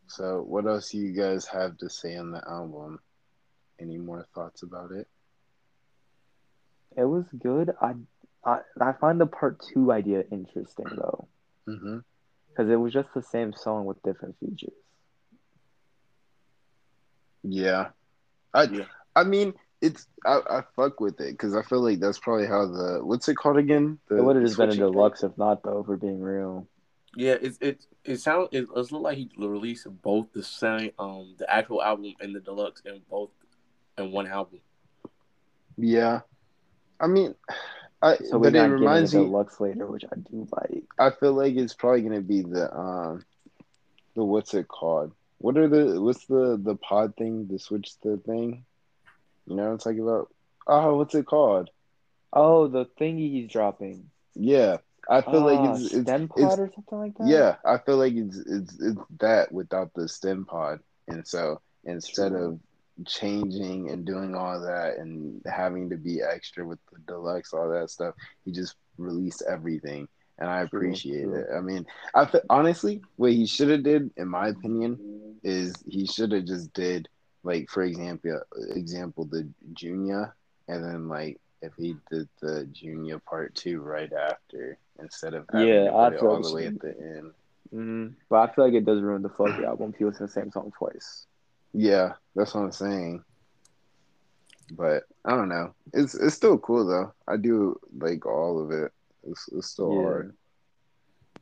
[0.08, 2.99] so, what else do you guys have to say on the album?
[3.80, 5.08] Any more thoughts about it?
[6.97, 7.73] It was good.
[7.81, 7.93] I
[8.43, 11.27] I I find the part two idea interesting though.
[11.67, 11.97] Mm-hmm.
[12.49, 14.73] because it was just the same song with different features.
[17.43, 17.89] Yeah,
[18.53, 18.86] I Yeah.
[19.15, 22.65] I mean it's I, I fuck with it because I feel like that's probably how
[22.65, 23.99] the what's it called again?
[24.08, 24.93] The, It would have the just been a switching thing?
[24.93, 26.67] deluxe if not, though, for being real.
[27.15, 31.36] Yeah, it it it sounds it, it looked like he released both the same um
[31.38, 33.29] the actual album and the deluxe in both
[33.97, 34.60] in one album.
[35.77, 36.21] Yeah,
[36.99, 37.36] I mean,
[38.01, 39.34] I So but it reminds me.
[39.34, 40.86] deluxe later, which I do like.
[40.99, 43.25] I feel like it's probably gonna be the um
[44.15, 45.13] the what's it called?
[45.39, 47.47] What are the what's the the pod thing?
[47.47, 48.65] The switch the thing?
[49.45, 50.29] You know what I'm talking about?
[50.67, 51.69] Oh, what's it called?
[52.34, 54.12] Oh, the thingy he's dropping.
[54.36, 54.77] Yeah,
[55.10, 57.45] I feel Ah, like it's it's, stem it's pod or something like that.
[57.45, 57.55] yeah.
[57.65, 62.36] I feel like it's it's it's that without the stem pod, and so instead True.
[62.36, 62.60] of
[63.08, 67.89] changing and doing all that and having to be extra with the deluxe, all that
[67.89, 70.08] stuff, he just released everything,
[70.39, 71.31] and I appreciate true.
[71.31, 71.47] it.
[71.55, 74.99] I mean, I fe- honestly, what he should have did, in my opinion,
[75.43, 77.08] is he should have just did
[77.43, 78.39] like for example
[78.75, 80.36] example the junior
[80.67, 85.86] and then like if he did the junior part two right after instead of having
[85.86, 87.31] Yeah, I feel all the way at the end.
[87.71, 90.34] hmm But I feel like it does ruin the the album if he listen to
[90.34, 91.25] the same song twice.
[91.75, 93.23] Yeah, that's what I'm saying.
[94.71, 95.73] But I don't know.
[95.93, 97.13] It's it's still cool though.
[97.27, 98.91] I do like all of it.
[99.23, 100.01] It's, it's still Yeah.
[100.01, 100.31] hard.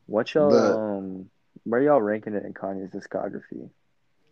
[0.08, 1.30] What y'all The- um
[1.64, 3.70] where y'all ranking it in Kanye's discography?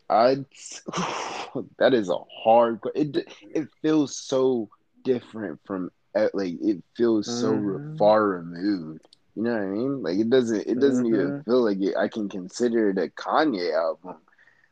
[0.10, 0.36] I
[1.80, 2.80] that is a hard.
[2.96, 4.70] It it feels so
[5.04, 5.90] different from
[6.34, 7.98] like it feels so re- Mhm.
[7.98, 9.08] far removed.
[9.36, 10.04] You know what I mean?
[10.04, 11.46] Like it doesn't it doesn't even Mhm.
[11.46, 11.96] feel like it.
[11.98, 14.22] I can consider it a Kanye album.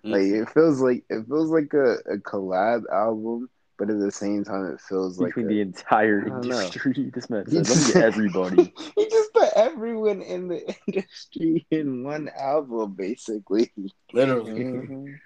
[0.03, 0.43] Like Mm-hmm.
[0.43, 4.65] it feels like it feels like a, a collab album, but at the same time
[4.73, 6.41] it feels like Between a, the entire I know.
[6.43, 7.11] industry.
[7.13, 8.73] This man He said, let me just- get everybody.
[8.95, 13.71] he just put everyone in the industry in one album, basically,
[14.13, 14.63] Literally.
[14.63, 15.19] Mhm.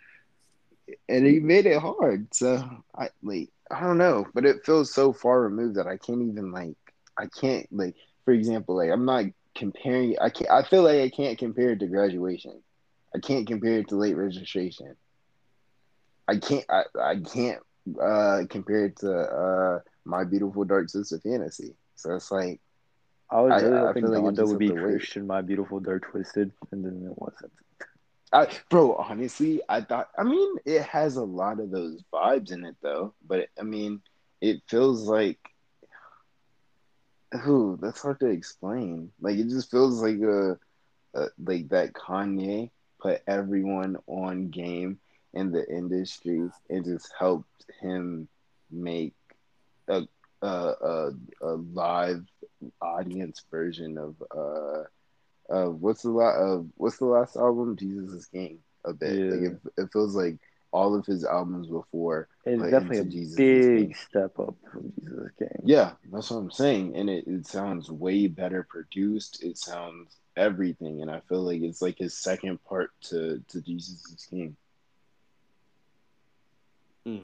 [1.09, 2.33] and he made it hard.
[2.33, 2.63] So
[2.95, 6.51] I like I don't know, but it feels so far removed that I can't even
[6.51, 6.75] like
[7.17, 10.17] I can't like for example like I'm not comparing.
[10.19, 10.49] I can't.
[10.51, 12.61] I feel like I can't compare it to graduation.
[13.15, 14.95] I can't compare it to late registration.
[16.27, 16.65] I can't.
[16.69, 17.61] I, I can't
[18.01, 21.75] uh, compare it to uh, my beautiful dark sister fantasy.
[21.95, 22.61] So it's like
[23.31, 25.07] I was I- really I hoping feel like Donda would be have to wait.
[25.07, 27.51] Christian, My Beautiful Dark Twisted, and then it wasn't.
[28.33, 30.09] I, bro, honestly, I thought.
[30.17, 33.13] I mean, it has a lot of those vibes in it, though.
[33.25, 34.01] But I mean,
[34.41, 35.39] it feels like,
[37.47, 39.11] ooh, that's hard to explain.
[39.21, 40.57] Like it just feels like a,
[41.15, 42.71] a like that Kanye
[43.03, 44.97] put everyone on game
[45.33, 48.27] in the industry and just helped him
[48.71, 49.13] make
[49.89, 50.01] a
[50.41, 51.11] a a,
[51.41, 52.25] a live
[52.81, 54.83] audience version of uh
[55.49, 57.75] uh, what's the la- uh, what's the last album?
[57.75, 58.59] Jesus is King.
[58.85, 59.31] A bit.
[59.31, 60.37] Like it, it feels like
[60.71, 62.27] all of his albums before.
[62.45, 65.61] It's definitely a Jesus big step up from Jesus King.
[65.65, 69.43] Yeah, that's what I'm saying, and it, it sounds way better produced.
[69.43, 74.05] It sounds everything, and I feel like it's like his second part to to Jesus
[74.05, 74.55] is King.
[77.05, 77.19] Hmm.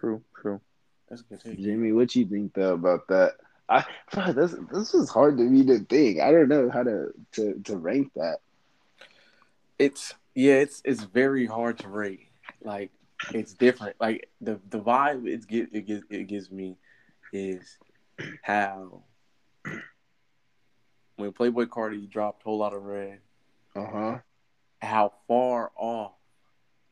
[0.00, 0.60] True, true.
[1.08, 1.60] That's a good take.
[1.60, 3.34] Jamie, what you think though about that?
[3.68, 3.84] I
[4.32, 6.20] this this is hard to me to think.
[6.20, 8.38] I don't know how to to to rank that.
[9.78, 12.28] It's yeah, it's it's very hard to rate.
[12.62, 12.90] Like
[13.32, 13.96] it's different.
[14.00, 16.76] Like the the vibe it's get it gives it gives me
[17.32, 17.78] is
[18.42, 19.02] how
[21.22, 23.18] when Playboi Carti dropped Whole Lot of Red,
[23.76, 24.18] Uh huh.
[24.80, 26.12] how far off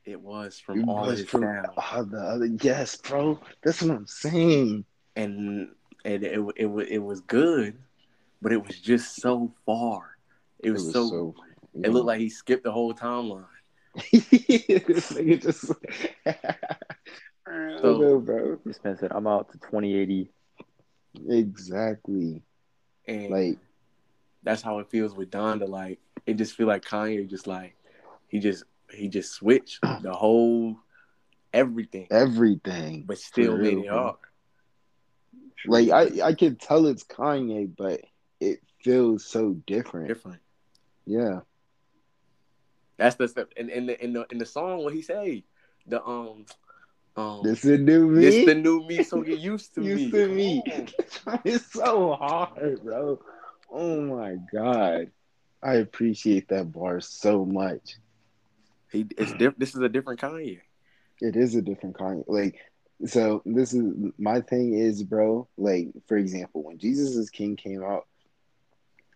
[0.05, 1.66] it was from all his sound.
[1.77, 2.47] all the other.
[2.62, 3.38] Yes, bro.
[3.62, 4.85] That's what I'm saying.
[5.16, 5.69] and
[6.05, 7.77] and it it was it was good,
[8.40, 10.16] but it was just so far.
[10.61, 11.35] It was, so,
[11.83, 13.47] It looked like he skipped the whole timeline.
[14.12, 14.29] this
[15.12, 15.73] nigga just.
[16.27, 16.35] I
[17.47, 18.59] don't So- know, bro.
[18.64, 20.31] This man said, I'm out to 2080.
[21.29, 22.43] Exactly.
[23.09, 23.59] And Like
[24.42, 25.68] that's how it feels with Donda.
[25.68, 27.76] Like it just feel like Kanye just like
[28.29, 30.76] he just he just switched the whole
[31.53, 33.05] everything, everything.
[33.07, 34.16] but still made it hard.
[35.66, 38.00] Like I, I can tell it's Kanye, but
[38.40, 40.09] it feels so different.
[40.09, 40.40] Different.
[41.07, 41.40] Yeah.
[42.96, 43.53] That's the step.
[43.57, 45.44] And in the in the in the song, what he say?
[45.87, 46.44] The um
[47.16, 48.20] um This is new me.
[48.20, 50.20] this the new me, so get used to used me.
[50.20, 50.62] to me.
[51.44, 53.18] It's so hard, bro.
[53.70, 55.11] Oh my god.
[55.62, 57.96] I appreciate that bar so much.
[58.90, 60.61] He it's diff- this is a different Kanye.
[61.20, 62.24] It is a different kind.
[62.26, 62.59] Like,
[63.06, 63.85] so this is
[64.18, 65.46] my thing is, bro.
[65.59, 68.06] Like, for example, when Jesus is King came out,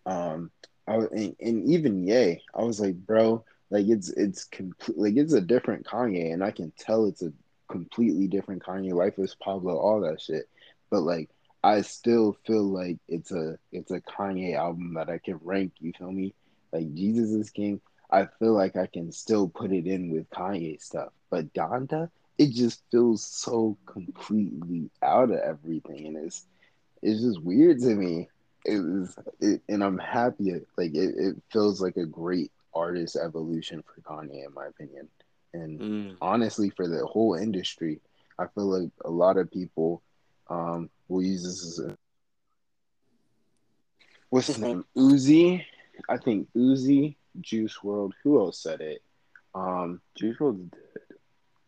[0.05, 0.51] Um,
[0.87, 5.15] I was, and, and even Yay, I was like, bro, like it's it's complete, like
[5.17, 7.33] it's a different Kanye, and I can tell it's a
[7.67, 8.93] completely different Kanye.
[8.93, 10.47] Life is Pablo, all that shit.
[10.91, 11.31] But like,
[11.65, 15.73] I still feel like it's a it's a Kanye album that I can rank.
[15.79, 16.35] You feel me?
[16.73, 17.81] Like Jesus is King.
[18.11, 21.09] I feel like I can still put it in with Kanye stuff.
[21.31, 26.45] But Donda, it just feels so completely out of everything, and it's
[27.03, 28.29] it's just weird to me.
[28.65, 30.53] It was, it, and I'm happy.
[30.77, 35.09] Like it, it feels like a great artist evolution for Kanye, in my opinion,
[35.53, 36.17] and Mm.
[36.21, 38.01] honestly, for the whole industry.
[38.39, 40.03] I feel like a lot of people
[40.49, 41.95] um, will use this as a
[44.29, 44.85] what's his name?
[44.97, 45.63] Uzi.
[46.09, 48.11] I think Uzi, Juice WRLD.
[48.23, 49.01] Who else said it?
[49.53, 50.71] Um, Juice WRLD's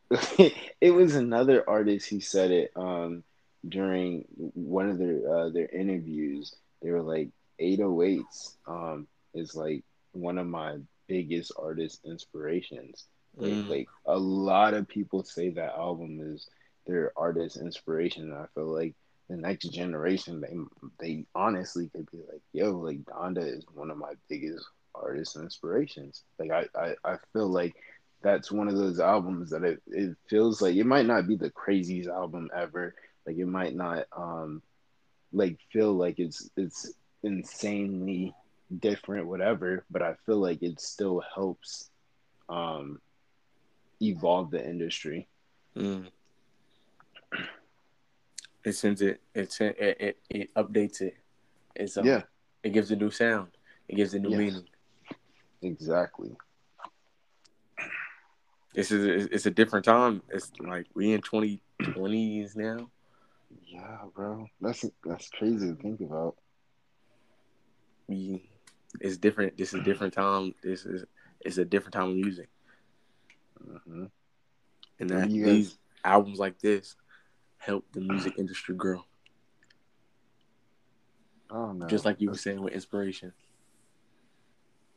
[0.82, 3.24] it was another artist who said it um,
[3.68, 4.24] during
[4.54, 6.56] one of their uh, their interviews.
[6.82, 13.06] They were like 808s um, is like one of my biggest artist inspirations.
[13.36, 13.70] Like, Mm.
[13.70, 16.50] like a lot of people say that album is
[16.88, 18.24] their artist inspiration.
[18.24, 18.96] And I feel like
[19.30, 20.56] the next generation, they
[21.00, 26.24] they honestly could be like, yo, like Donda is one of my biggest artist inspirations.
[26.40, 27.76] Like I, I, I feel like
[28.22, 31.52] that's one of those albums that it, it feels like it might not be the
[31.52, 32.96] craziest album ever.
[33.26, 34.62] Like it might not um
[35.34, 38.34] like feel like it's it's insanely
[38.80, 41.90] different, whatever, but I feel like it still helps
[42.50, 43.00] um
[44.02, 45.28] evolve the industry.
[45.76, 46.08] Mm.
[48.68, 49.22] It sends it.
[49.34, 51.16] It it, it, it updates it.
[51.74, 52.24] It's um, Yeah,
[52.64, 53.52] It gives a new sound.
[53.88, 54.40] It gives a new Yes.
[54.40, 54.68] meaning.
[55.62, 56.36] exactly.
[58.74, 60.22] This is it's a different time.
[60.30, 62.90] It's like we in twenty twenties now.
[63.66, 64.48] Yeah, bro.
[64.60, 66.36] That's that's crazy to think about.
[68.08, 68.50] We
[69.00, 69.58] it's different.
[69.58, 70.54] This is a different time.
[70.62, 71.06] This is
[71.40, 72.50] it's a different time of music.
[73.86, 74.06] hmm
[75.00, 76.96] And that guys- these albums like this
[77.68, 79.04] help the music industry grow.
[81.52, 81.88] I don't.
[81.90, 83.34] Just like you were saying with inspiration.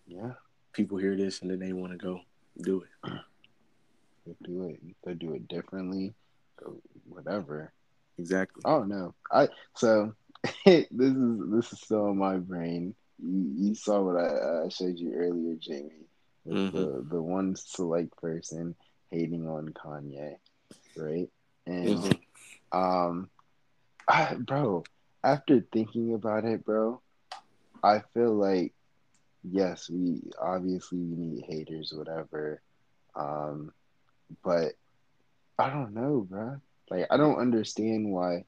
[0.06, 0.32] Yeah,
[0.72, 2.20] People hear this and then they want to go
[2.62, 3.10] do it.
[4.26, 4.80] they do it.
[5.04, 6.14] They do it differently,
[7.08, 7.72] whatever.
[8.18, 8.62] Exactly.
[8.64, 9.14] I don't know.
[9.32, 10.14] I so
[10.64, 12.94] this is this is still in my brain.
[13.18, 16.06] You, you saw what I uh, showed you earlier, Jamie.
[16.46, 16.72] Mhm.
[16.72, 18.74] The the one select person
[19.10, 20.36] hating on Kanye,
[20.96, 21.28] right?
[21.66, 22.19] And Mhm.
[22.72, 23.30] Um,
[24.08, 24.84] I, bro,
[25.22, 27.00] after thinking about it, bro,
[27.82, 28.72] I feel like
[29.42, 32.60] yes, we obviously we need haters, whatever.
[33.14, 33.72] Um,
[34.44, 34.72] but
[35.58, 36.60] I don't know, bro.
[36.90, 38.44] Like I don't understand why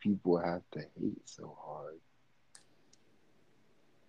[0.00, 1.98] people have to hate so hard.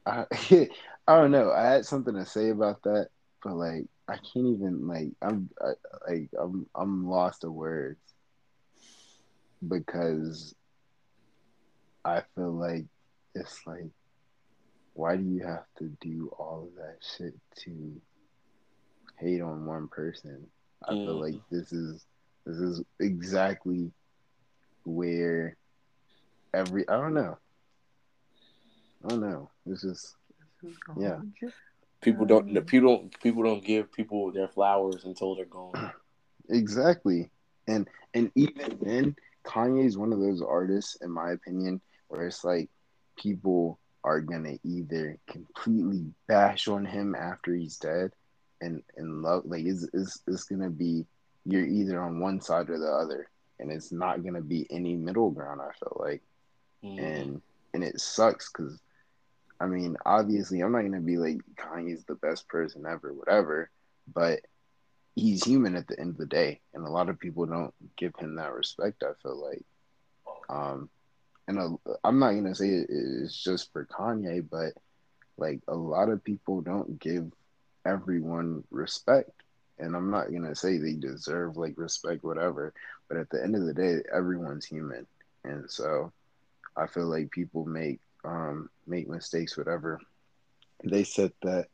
[0.06, 0.67] I
[1.08, 1.52] I don't know.
[1.52, 3.10] I had something to say about that,
[3.43, 5.71] but like I can't even like I'm I,
[6.10, 8.00] like I'm I'm lost of words
[9.67, 10.56] because
[12.04, 12.86] I feel like
[13.36, 13.89] it's like
[14.93, 18.02] why do you have to do all of that shit to
[19.17, 20.45] hate on one person?
[20.88, 22.06] I feel like this is
[22.45, 23.91] this is exactly
[24.84, 25.56] where
[26.54, 27.38] every I don't know.
[29.06, 29.50] I don't know.
[29.65, 30.15] It's just
[30.97, 31.19] Yeah.
[32.02, 32.65] People don't.
[32.65, 33.19] People don't.
[33.21, 35.91] People don't give people their flowers until they're gone.
[36.50, 37.30] exactly.
[37.67, 42.44] And and even then, Kanye is one of those artists, in my opinion, where it's
[42.44, 42.70] like
[43.18, 48.12] people are gonna either completely bash on him after he's dead
[48.62, 51.06] and and love like it's, it's, it's gonna be
[51.46, 55.30] you're either on one side or the other and it's not gonna be any middle
[55.30, 56.22] ground i feel like
[56.84, 57.00] Mhm.
[57.00, 57.42] and
[57.74, 58.80] and it sucks because
[59.60, 63.70] I mean, obviously, I'm not gonna be like Kanye's the best person ever, whatever,
[64.12, 64.40] but
[65.15, 68.13] he's human at the end of the day, and a lot of people don't give
[68.17, 69.04] him that respect.
[69.04, 69.63] I feel like,
[70.50, 70.89] um,
[71.47, 74.74] and I'm not gonna say it- it's just for Kanye, but
[75.38, 77.32] like a lot of people don't give
[77.86, 79.32] everyone respect.
[79.80, 82.74] And I'm not gonna say they deserve like respect, whatever.
[83.07, 85.07] But at the end of the day, everyone's human,
[85.43, 86.12] and so
[86.76, 89.99] I feel like people make um, make mistakes, whatever.
[90.84, 91.68] They said that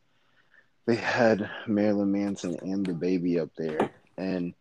[0.88, 4.54] they had Marilyn Manson and DaBaby up there, and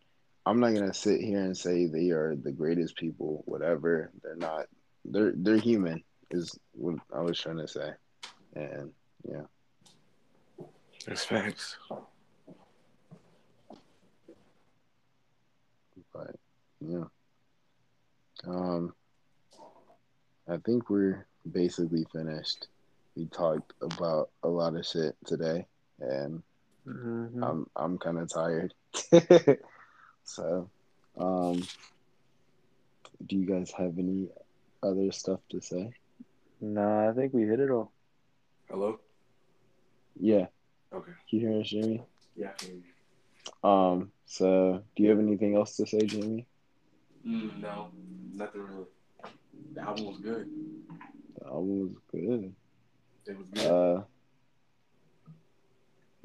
[0.45, 4.11] I'm not gonna sit here and say they are the greatest people, whatever.
[4.21, 4.67] They're not.
[5.05, 7.91] They're they're human, is what I was trying to say,
[8.55, 8.91] and
[9.27, 9.43] yeah.
[11.07, 11.77] That's facts.
[16.13, 16.35] but
[16.81, 17.05] yeah.
[18.45, 18.93] Um,
[20.49, 22.67] I think we're basically finished.
[23.15, 25.65] we talked about a lot of shit today,
[25.99, 26.43] and
[26.87, 27.43] Mhm.
[27.43, 28.73] I'm I'm kind of tired.
[30.23, 30.69] so,
[31.17, 31.61] um,
[33.25, 34.29] do you guys have any
[34.83, 35.91] other stuff to say?
[36.61, 37.91] Nah, I think we hit it all.
[38.69, 38.99] Hello.
[40.19, 40.47] Yeah,
[40.93, 41.11] Okay.
[41.29, 42.03] can you hear us, Jamie?
[42.35, 42.49] Yeah.
[42.49, 46.47] I can hear Um, so do you have anything else to say, Jamie?
[47.23, 47.31] you.
[47.51, 47.91] Mm, no,
[48.33, 48.85] nothing really.
[49.73, 50.47] The album was good.
[51.39, 52.55] The album was good.
[53.27, 53.65] It was good.
[53.65, 54.03] Uh,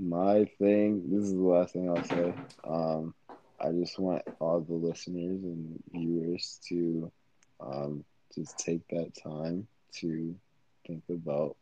[0.03, 1.05] my thing.
[1.11, 2.34] This is the last thing I'll say.
[2.64, 3.14] Um,
[3.61, 7.12] I just want all the listeners and viewers to,
[7.61, 9.68] um, just take that time
[10.00, 10.34] to
[10.86, 11.57] think about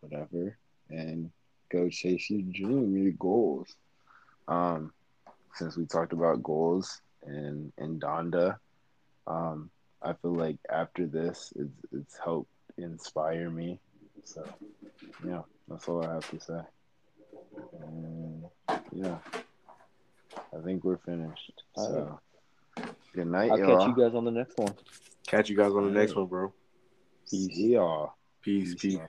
[0.00, 0.58] whatever
[0.90, 1.30] and
[1.70, 3.76] go chase your dream, your goals.
[4.48, 4.92] Um,
[5.54, 8.56] since we talked about goals and and Donda,
[9.26, 9.70] um,
[10.02, 13.80] I feel like after this, it's it's helped inspire me.
[14.24, 14.44] So,
[15.26, 16.60] yeah, that's all I have to say.
[17.72, 18.44] And
[18.92, 19.18] yeah,
[20.34, 21.52] I think we're finished.
[21.76, 22.18] So,
[23.14, 23.78] good night, I'll y'all.
[23.78, 24.74] catch you guys on the next one.
[25.26, 26.52] Catch you guys on the next one, bro.
[27.24, 28.14] See y'all.
[28.42, 28.94] Peace, peace.
[28.94, 29.08] y'all.